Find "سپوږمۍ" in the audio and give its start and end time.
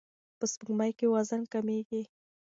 0.51-0.91